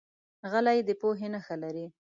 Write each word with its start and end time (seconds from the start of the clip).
غلی، 0.51 0.79
د 0.87 0.89
پوهې 1.01 1.27
نښه 1.33 1.55
لري. 1.63 1.85